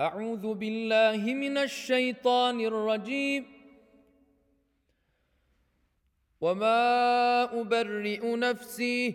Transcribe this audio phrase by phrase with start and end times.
[0.00, 3.46] أعوذ بالله من الشيطان الرجيم.
[6.40, 9.14] وما ابرئ نفسي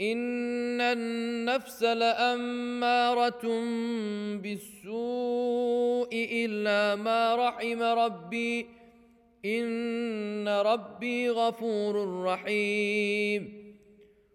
[0.00, 3.42] ان النفس لاماره
[4.36, 8.66] بالسوء الا ما رحم ربي.
[9.44, 13.63] ان ربي غفور رحيم.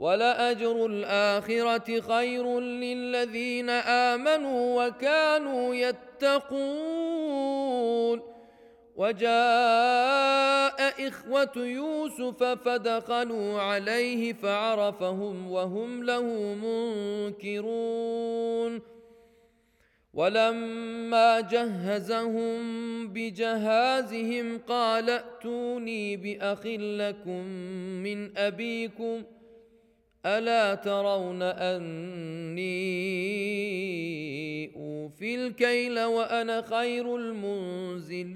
[0.00, 6.70] ولأجر الآخرة خير للذين آمنوا وكانوا يتقون.
[8.96, 16.54] وجاء إخوة يوسف فدخلوا عليه فعرفهم وهم له
[17.34, 18.80] منكرون.
[20.14, 22.60] ولما جهزهم
[23.08, 27.44] بجهازهم قال ائتوني بأخ لكم
[28.02, 29.24] من أبيكم ۖ
[30.26, 32.60] ألا ترون أني
[34.76, 38.30] أوفي الكيل وأنا خير المنزلين.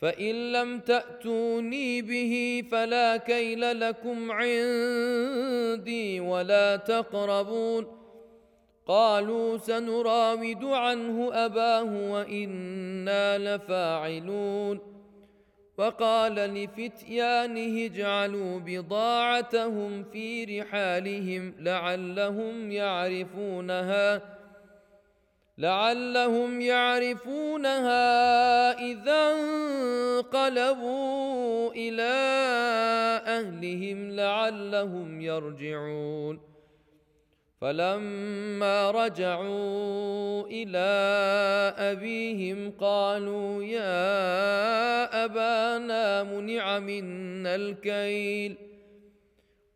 [0.00, 7.86] فإن لم تأتوني به فلا كيل لكم عندي ولا تقربون.
[8.86, 14.97] قالوا سنراود عنه أباه وإنا لفاعلون.
[15.78, 24.22] وقال لفتيانه اجعلوا بضاعتهم في رحالهم لعلهم يعرفونها
[25.58, 28.02] لعلهم يعرفونها
[28.78, 29.32] إذا
[30.20, 32.12] انقلبوا إلى
[33.26, 36.57] أهلهم لعلهم يرجعون.
[37.60, 40.88] فلما رجعوا إلى
[41.78, 48.56] أبيهم قالوا يا أبانا منع منا الكيل.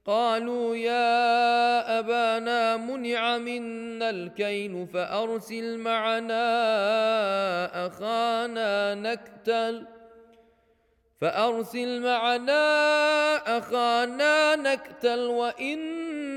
[0.07, 6.47] قالوا يا أبانا منع منا الكيل فأرسل معنا
[7.87, 9.87] أخانا نكتل.
[11.21, 12.65] فأرسل معنا
[13.59, 15.27] أخانا نكتل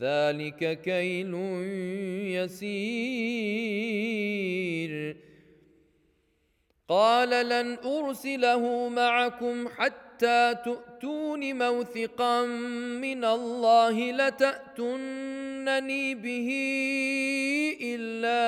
[0.00, 1.34] ذلك كيل
[2.36, 3.70] يسير.
[6.88, 12.46] قال لن أرسله معكم حتى تؤتون موثقا
[13.00, 16.48] من الله لتاتونني به
[17.82, 18.40] إلا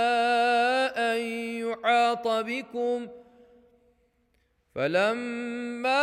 [1.15, 1.21] أن
[1.61, 3.09] يحاط بكم ۖ.
[4.75, 6.03] فلما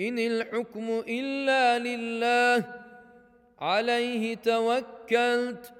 [0.00, 2.64] إن الحكم إلا لله
[3.58, 5.72] عليه توكلت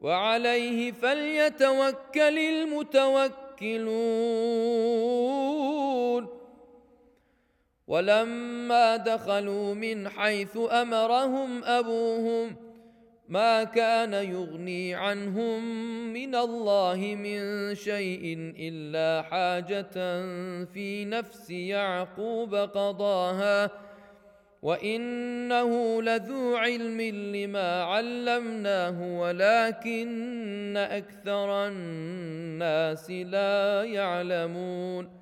[0.00, 3.42] وعليه فليتوكل المتوكلون.
[7.86, 12.71] ولما دخلوا من حيث أمرهم أبوهم
[13.32, 15.64] ما كان يغني عنهم
[16.12, 19.96] من الله من شيء إلا حاجة
[20.64, 23.70] في نفس يعقوب قضاها.
[24.62, 27.00] وإنه لذو علم
[27.34, 35.21] لما علمناه ولكن أكثر الناس لا يعلمون.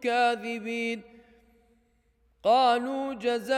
[0.00, 1.02] كنتم كاذبين
[2.42, 3.52] قالوا جزاؤه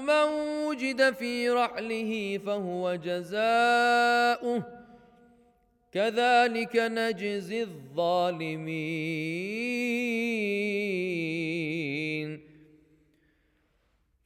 [0.00, 0.24] من
[0.66, 4.62] وجد في رحله فهو جزاؤه
[5.92, 8.78] كذلك نجزي الظالمين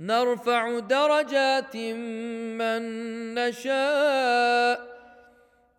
[0.00, 1.76] نرفع درجات
[2.56, 2.82] من
[3.34, 4.96] نشاء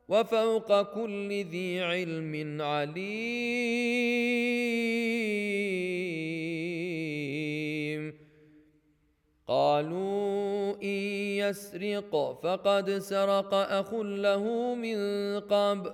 [0.07, 3.37] وفوق كل ذي علم عليم.
[9.47, 10.99] قالوا إن
[11.43, 14.97] يسرق فقد سرق أخ له من
[15.39, 15.93] قبل.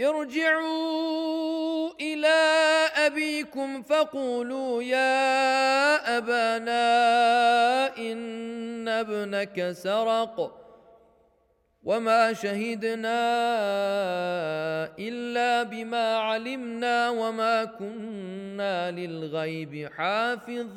[0.00, 2.38] ارجعوا إلى
[2.96, 6.86] أبيكم فقولوا يا أبانا
[7.98, 10.62] إن ابنك سرق
[11.82, 13.22] وما شهدنا
[14.98, 20.76] إلا بما علمنا وما كنا للغيب حافظين.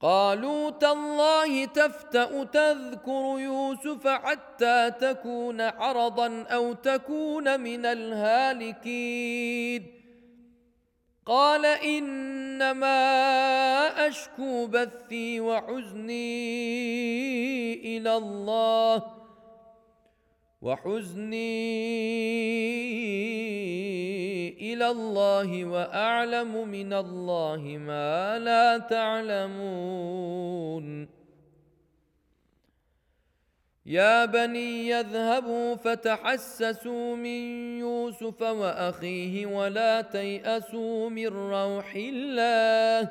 [0.00, 9.86] قالوا تالله تفتأ تذكر يوسف حتى تكون حرضا أو تكون من الهالكين.
[11.26, 12.98] قال إنما
[14.08, 16.36] أشكو بثي وحزني
[17.96, 19.19] إلى الله.
[20.62, 21.80] وحزني
[24.72, 30.40] إلى الله وأعلم من الله ما لا تعلمون.
[33.86, 43.10] يا بني يذهبوا فتحسسوا من يوسف وأخيه ولا تيأسوا من روح الله.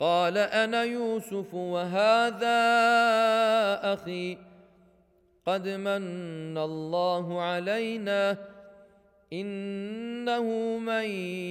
[0.00, 2.60] قال أنا يوسف وهذا
[3.92, 4.38] أخي.
[5.46, 8.36] قد من الله علينا
[9.32, 11.04] إنه من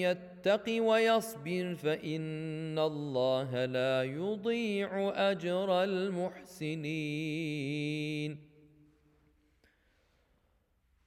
[0.03, 6.89] يتق ويصبر فإن الله لا يضيع أجر المحسنين.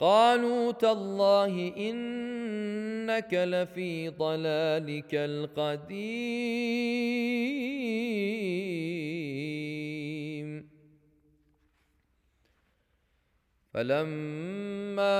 [0.00, 6.64] قالوا تالله إنك لفي ضلالك القديم.
[13.74, 15.14] فلما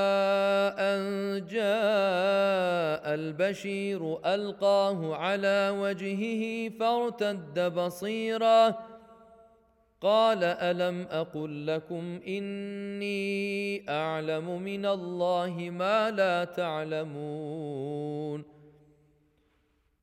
[0.79, 1.03] أن
[1.47, 8.75] جاء البشير ألقاه على وجهه فارتد بصيرا
[10.01, 18.45] قال ألم أقل لكم إني أعلم من الله ما لا تعلمون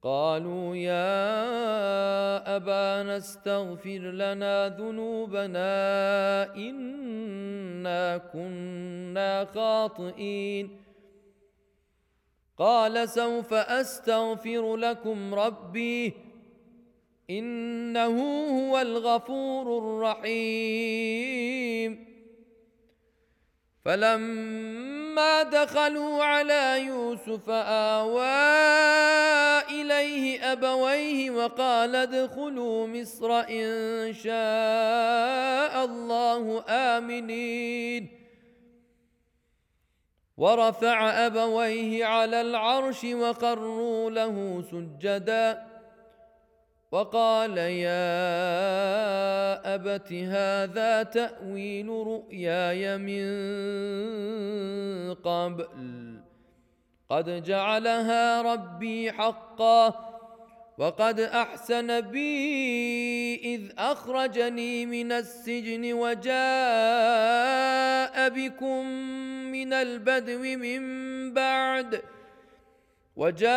[0.02, 1.36] قالوا يا
[2.56, 5.76] أبانا استغفر لنا ذنوبنا
[6.56, 6.92] ان
[7.82, 10.82] إنا كنا خاطئين
[12.58, 16.14] قال سوف أستغفر لكم ربي
[17.30, 18.18] إنه
[18.50, 21.32] هو الغفور الرحيم.
[23.86, 28.26] فلما دخلوا على يوسف آوى
[29.70, 38.10] إليه أبويه وقال ادخلوا مصر إن شاء الله آمنين.
[40.38, 45.71] ورفع أبويه على العرش وقروا له سجداً.
[46.92, 48.16] وقال يا
[49.76, 53.24] أبت هذا تأويل رؤياي من
[55.14, 56.22] قبل.
[57.12, 60.12] قد جعلها ربي حقا
[60.78, 66.32] وقد أحسن بي إذ أخرجني من السجن وجاء
[68.30, 68.86] بكم
[69.52, 70.82] من البدو من
[71.34, 72.02] بعد
[73.16, 73.52] وجاء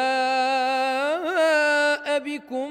[2.18, 2.70] بكم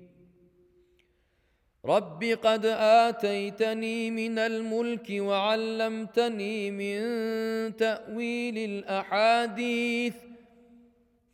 [1.85, 7.01] رب قد اتيتني من الملك وعلمتني من
[7.75, 10.13] تاويل الاحاديث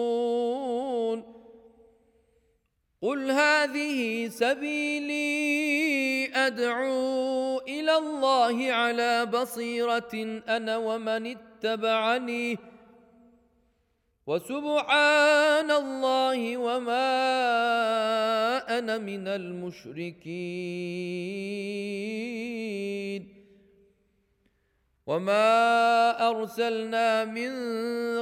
[3.02, 5.28] قل هذه سبيلي
[6.34, 12.58] ادعو إلى الله على بصيره أنا ومن اتبعني
[14.26, 17.08] وسبحان الله وما
[18.78, 20.18] أنا من المشركين
[25.08, 27.52] وما ارسلنا من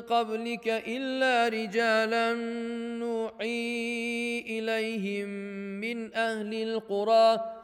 [0.01, 2.35] قبلك الا رجالا
[3.03, 5.29] نوحي اليهم
[5.81, 7.57] من أهل القرى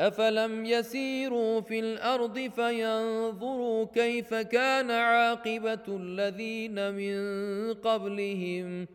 [0.00, 7.16] افلم يسيروا في الأرض فينظروا كيف كان عاقبه الذين من
[7.74, 8.86] قبلهم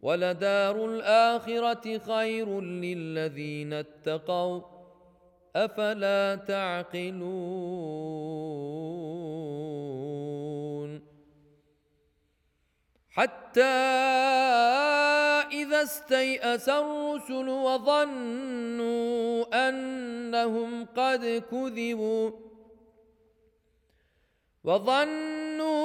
[0.00, 4.73] ولدار الاخره خير للذين اتقوا
[5.56, 7.54] أفلا تعقلون
[13.10, 13.62] حتى
[15.52, 22.30] إذا استيأس الرسل وظنوا أنهم قد كذبوا
[24.64, 25.84] وظنوا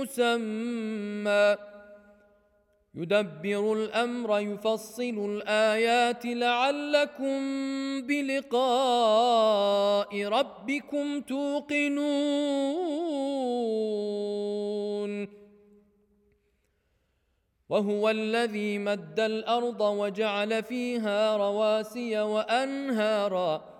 [0.00, 1.56] مسمى.
[2.94, 6.26] يدبر الأمر يفصل الآيات.
[6.26, 7.40] لعلكم
[8.02, 12.00] بلقاء ربكم توقنون.
[17.68, 23.79] وهو الذي مد الأرض وجعل فيها رواسي وأنهارا.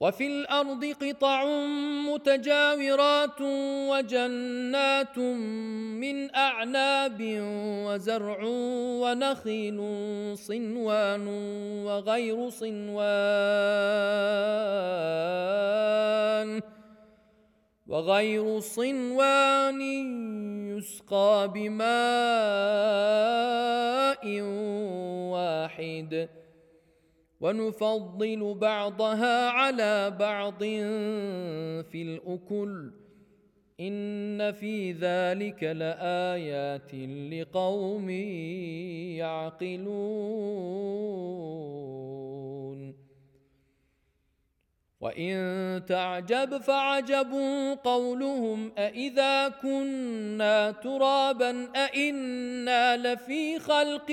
[0.00, 1.44] وفي الأرض قطع
[2.12, 3.40] متجاورات
[3.90, 7.18] وجنات من أعناب
[7.86, 8.38] وزرع
[9.00, 9.78] ونخيل
[10.36, 11.28] صنوان
[11.86, 13.06] وغير صنوان
[17.86, 19.80] وغير صنوان
[20.76, 21.86] يسقى بماء
[25.32, 26.28] واحد
[27.40, 30.58] ونفضل بعضها على بعض
[31.82, 32.90] في الأكل.
[33.80, 36.94] إن في ذلك لآيات
[37.32, 38.10] لقوم
[39.20, 40.36] يعقلون.
[45.00, 47.32] وإن تعجب فعجب
[47.84, 54.12] قولهم أإذا كنا ترابا أإنا لفي خلق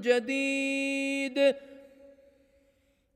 [0.00, 1.54] جديد.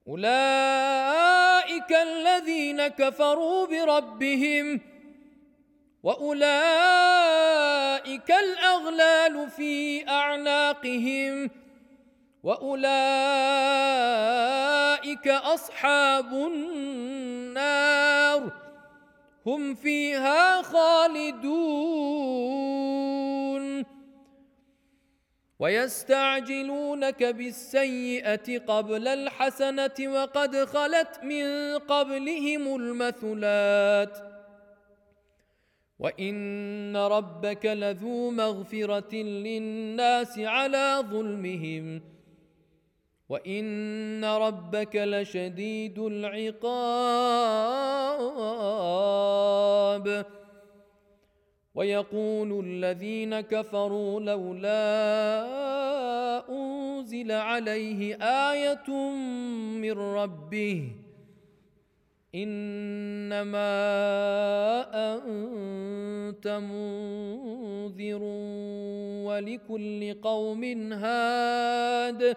[0.08, 4.80] أولئك الذين كفروا بربهم
[6.02, 6.40] وأولئك
[8.30, 11.50] الأغلال في أعناقهم
[12.42, 12.88] وأولئك
[15.28, 18.52] أصحاب النار
[19.46, 22.67] هم فيها خالدون
[25.58, 34.18] ويستعجلونك بالسيئة قبل الحسنة وقد خلت من قبلهم المثلات.
[35.98, 42.02] وإن ربك لذو مغفرة للناس على ظلمهم.
[43.28, 46.88] وإن ربك لشديد العقاب.
[51.78, 54.82] ويقول الذين كفروا لولا
[56.50, 58.16] أنزل عليه
[58.50, 58.90] آية
[59.78, 60.90] من ربه
[62.34, 63.70] إنما
[65.14, 68.22] أنت منذر
[69.28, 72.36] ولكل قوم هاد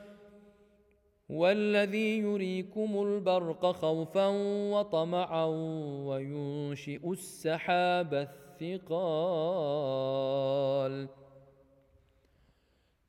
[1.31, 4.27] والذي يريكم البرق خوفا
[4.71, 5.45] وطمعا
[6.05, 8.13] وينشئ السحاب
[8.61, 9.71] الثقال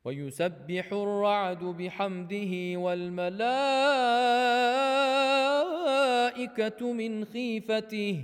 [0.05, 3.33] ويسبح الرعد بحمده والملائكة
[6.93, 8.23] من خيفته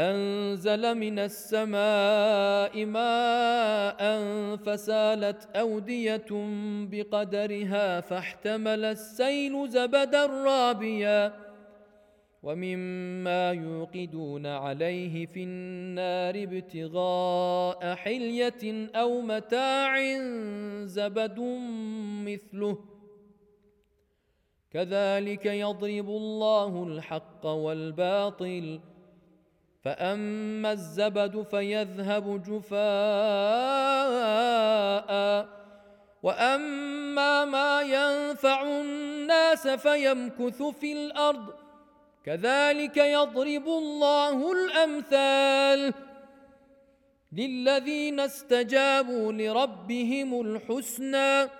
[0.00, 4.00] أنزل من السماء ماء
[4.56, 6.30] فسالت أودية
[6.90, 11.32] بقدرها فاحتمل السيل زبدا رابيا
[12.42, 20.00] ومما يوقدون عليه في النار ابتغاء حلية أو متاع
[20.84, 21.40] زبد
[22.26, 22.78] مثله.
[24.70, 28.80] كذلك يضرب الله الحق والباطل
[29.84, 32.80] فأما الزبد فيذهب جفاء.
[36.22, 41.54] وأما ما ينفع الناس فيمكث في الأرض.
[42.24, 45.94] كذلك يضرب الله الأمثال
[47.32, 51.59] للذين استجابوا لربهم الحسنى.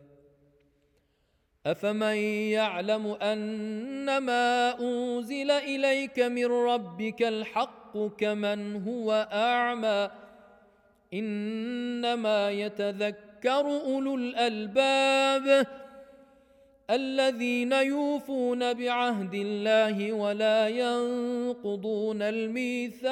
[1.65, 2.15] افمن
[2.57, 10.09] يعلم انما انزل اليك من ربك الحق كمن هو اعمى
[11.13, 15.67] انما يتذكر اولو الالباب
[16.89, 23.11] الذين يوفون بعهد الله ولا ينقضون الميثاق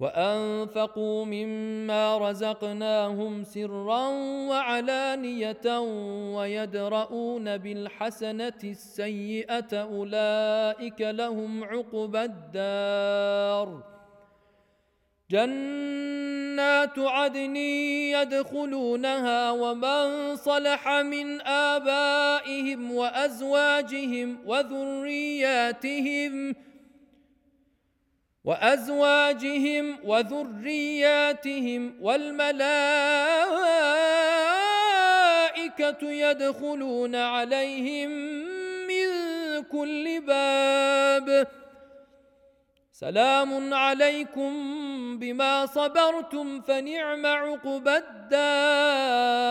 [0.00, 4.08] وأنفقوا مما رزقناهم سرا
[4.48, 5.78] وعلانية
[6.36, 13.82] ويدرؤون بالحسنة السيئة أولئك لهم عقبى الدار.
[15.30, 17.56] جنات عدن
[18.16, 26.54] يدخلونها ومن صلح من آبائهم وأزواجهم وذرياتهم
[28.50, 32.60] وأزواجهم وذرياتهم والملائكة
[36.02, 38.10] يدخلون عليهم
[38.90, 39.08] من
[39.62, 41.46] كل باب.
[42.92, 44.52] سلام عليكم
[45.18, 49.50] بما صبرتم فنعم عقبى الدار.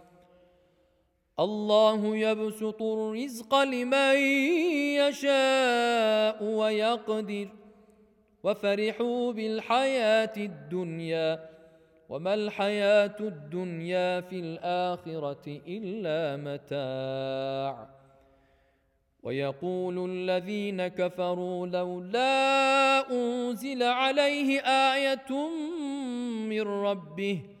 [1.41, 4.15] الله يبسط الرزق لمن
[4.97, 7.47] يشاء ويقدر.
[8.43, 11.49] وفرحوا بالحياة الدنيا
[12.09, 17.89] وما الحياة الدنيا في الآخرة إلا متاع.
[19.23, 25.49] ويقول الذين كفروا لولا أنزل عليه آية
[26.49, 27.60] من ربه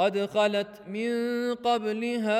[0.00, 1.10] قد خلت من
[1.54, 2.34] قبلها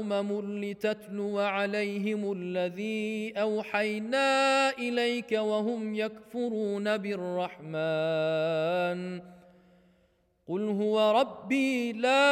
[0.00, 7.70] أمم لتتلو عليهم الذي أوحينا إليك وهم يكفرون بالرحمن.
[10.48, 12.30] قل هو ربي لا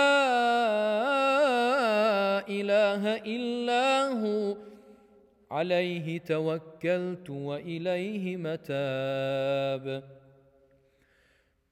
[2.49, 4.57] إله إلا هو.
[5.51, 10.03] عليه توكلت وإليه متاب.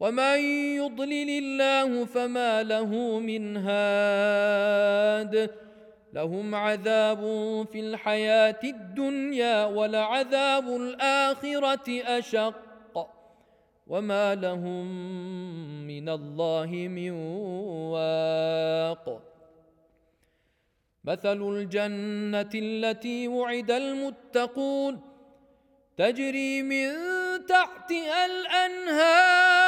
[0.00, 0.38] ومن
[0.78, 5.50] يضلل الله فما له من هاد
[6.12, 7.20] لهم عذاب
[7.72, 12.54] في الحياة الدنيا ولعذاب الاخره اشق
[13.86, 14.86] وما لهم
[15.86, 17.10] من الله من
[17.90, 19.22] واق
[21.04, 25.00] مثل الجنه التي وعد المتقون
[25.96, 26.88] تجري من
[27.46, 29.67] تحتها الانهار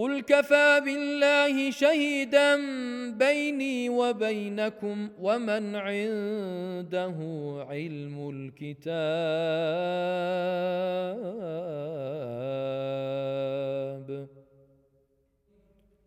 [0.00, 2.56] قل كفى بالله شهيدا
[3.10, 7.16] بيني وبينكم ومن عنده
[7.68, 8.88] علم الكتاب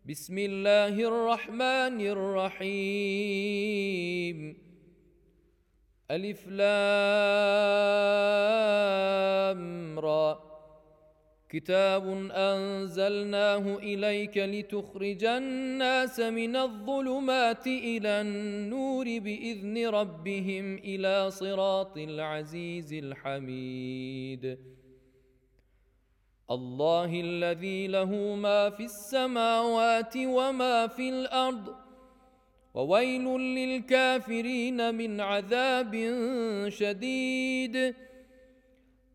[0.04, 3.18] بسم الله الرحمن الرحيم
[6.10, 6.74] ألف لام
[9.98, 10.53] را
[11.54, 24.58] كتاب أنزلناه إليك لتخرج الناس من الظلمات إلى النور بإذن ربهم إلى صراط العزيز الحميد.
[26.50, 31.74] الله الذي له ما في السماوات وما في الأرض
[32.74, 33.24] وويل
[33.58, 35.92] للكافرين من عذاب
[36.68, 37.94] شديد.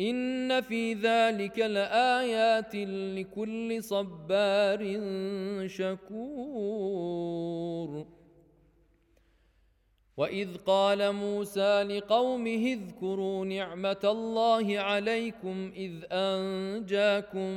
[0.00, 2.74] إن في ذلك لآيات
[3.16, 5.00] لكل صبار
[5.66, 7.42] شكور.
[10.16, 17.48] وإذ قال موسى لقومه اذكروا نعمة الله عليكم إذ أنجاكم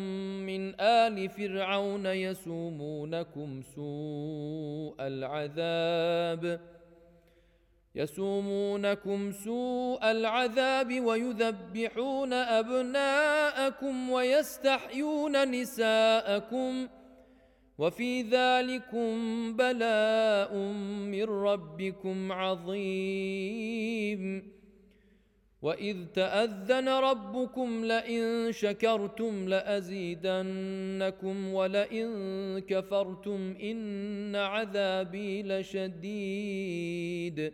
[0.45, 6.59] من آل فرعون يسومونكم سوء العذاب.
[7.95, 16.87] يسومونكم سوء العذاب ويذبحون أبناءكم ويستحيون نساءكم
[17.77, 19.13] وفي ذلكم
[19.55, 20.55] بلاء
[21.13, 24.23] من ربكم عظيم.
[25.61, 32.09] وإذ تأذن ربكم لئن شكرتم لأزيدنكم ولئن
[32.59, 37.53] كفرتم إن عذابي لشديد.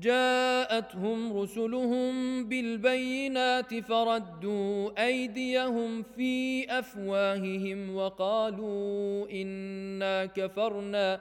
[0.00, 11.20] جاءتهم رسلهم بالبينات فردوا أيديهم في أفواههم وقالوا إنا كفرنا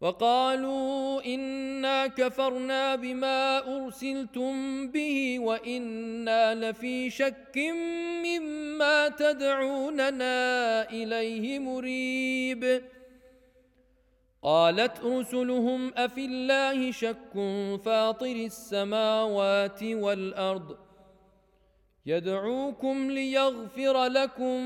[0.00, 7.58] وقالوا إنا كفرنا بما أرسلتم به وإنا لفي شك
[8.24, 12.82] مما تدعوننا إليه مريب.
[14.46, 17.34] قالت رسلهم أفي الله شك
[17.84, 20.76] فاطر السماوات والأرض
[22.06, 24.60] يدعوكم ليغفر لكم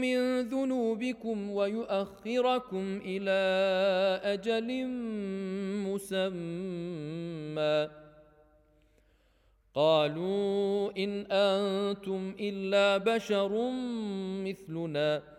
[0.00, 3.40] من ذنوبكم ويؤخركم إلى
[4.24, 4.86] أجل
[5.86, 7.88] مسمى.
[9.74, 13.70] قالوا إن أنتم إلا بشر
[14.44, 15.37] مثلنا.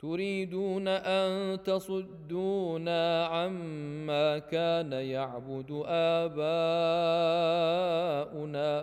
[0.00, 6.40] تريدون أن تصدونا عما كان يعبد آباؤنا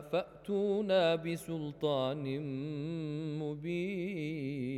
[0.01, 2.41] فأتونا بسلطان
[3.39, 4.77] مبين.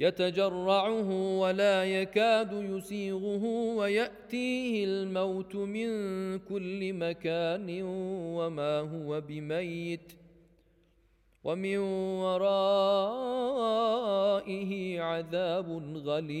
[0.00, 3.44] يتجرعه ولا يكاد يسيغه
[3.76, 5.88] ويأتيه الموت من
[6.38, 7.82] كل مكان
[8.36, 10.12] وما هو بميت
[11.44, 11.78] ومن
[12.24, 12.60] ورائه
[15.00, 15.68] عذاب
[16.06, 16.40] غليظ.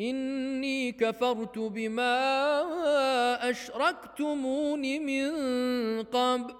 [0.00, 5.30] إني كفرت بما أشركتمون من
[6.02, 6.54] قبل.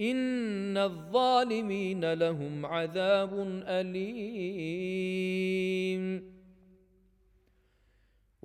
[0.00, 3.98] إن الظالمين لهم عذاب أليم.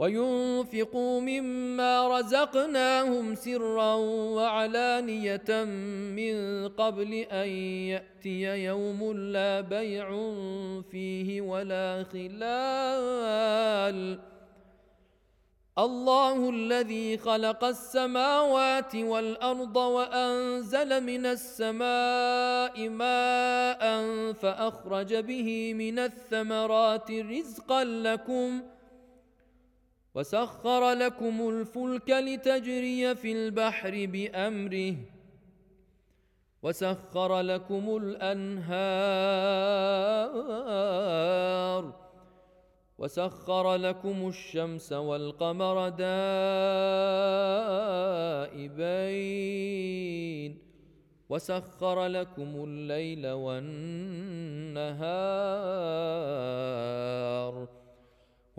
[0.00, 3.94] وينفقوا مما رزقناهم سرا
[4.36, 5.64] وعلانية
[6.16, 7.48] من قبل أن
[7.92, 10.08] يأتي يوم لا بيع
[10.90, 13.98] فيه ولا خلال.
[15.78, 23.82] الله الذي خلق السماوات والأرض وأنزل من السماء ماء
[24.32, 28.62] فأخرج به من الثمرات رزقا لكم
[30.14, 34.94] وسخر لكم الفلك لتجري في البحر بأمره.
[36.62, 38.70] وسخر لكم الأنهار.
[42.98, 46.10] وسخر لكم الشمس والقمر دائبين.
[51.28, 54.20] وسخر لكم الليل والنهار.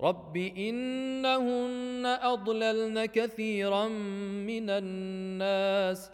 [0.00, 3.88] رب انهن اضللن كثيرا
[4.48, 6.10] من الناس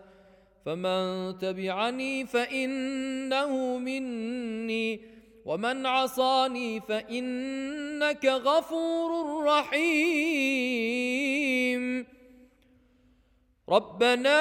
[0.66, 5.00] فمن تبعني فانه مني
[5.44, 10.90] ومن عصاني فانك غفور رحيم
[13.68, 14.40] ربنا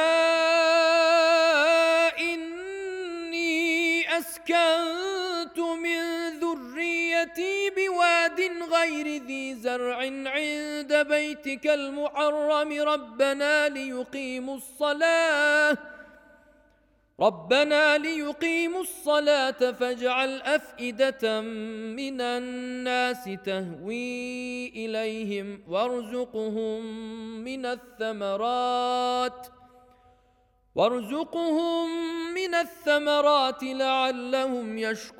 [2.20, 4.99] اني اسكنت
[8.48, 12.82] غير ذي زرع عند بيتك المحرم.
[12.82, 15.78] ربنا ليقيموا الصلاة.
[17.20, 26.86] ربنا ليقيموا الصلاة فاجعل أفئدة من الناس تهوي إليهم وارزقهم
[27.44, 29.48] من الثمرات.
[30.76, 31.90] وارزقهم
[32.34, 35.20] من الثمرات لعلهم يشكرون.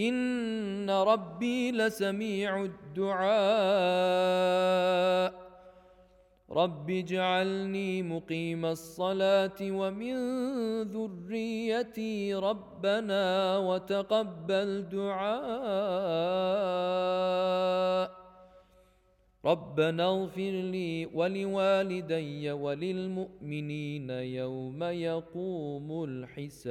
[0.00, 3.30] ان ربي لسميع الدعاء.
[6.50, 10.14] رب اجعلني مقيم الصلاه ومن
[10.82, 15.40] ذريتي ربنا وتقبل دعاء.
[19.44, 26.70] ربنا اغفر لي ولوالدي وللمؤمنين يوم يقوم الحساب.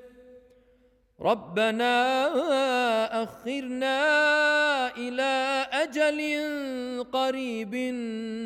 [1.21, 1.93] ربنا
[3.23, 3.97] أخرنا
[4.97, 6.19] إلى أجل
[7.13, 7.75] قريب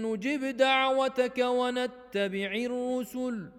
[0.05, 3.49] نجب دعوتك ونتبع الرسل.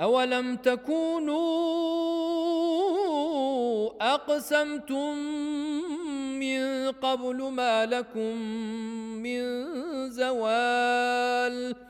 [0.00, 1.40] أولم تكونوا
[4.14, 5.16] أقسمتم
[6.40, 8.36] من قبل ما لكم
[9.22, 9.40] من
[10.10, 11.89] زوال؟